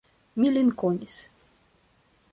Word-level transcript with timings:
Mi 0.39 0.49
lin 0.55 0.71
konis. 0.83 1.19